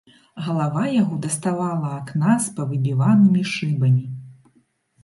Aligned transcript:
Галава 0.45 0.85
яго 1.01 1.17
даставала 1.25 1.91
акна 1.99 2.33
з 2.47 2.57
павыбіванымі 2.57 3.41
шыбамі. 3.55 4.05